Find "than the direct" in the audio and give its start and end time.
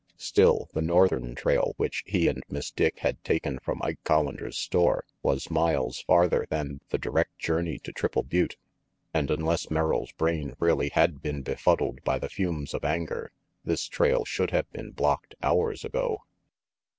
6.49-7.37